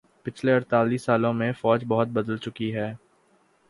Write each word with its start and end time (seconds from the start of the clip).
پچھلے 0.23 0.53
اڑتالیس 0.53 1.03
سالوں 1.03 1.33
میں 1.33 1.51
فوج 1.61 1.83
بہت 1.87 2.07
بدل 2.09 2.37
چکی 2.37 2.73
ہے 2.75 2.93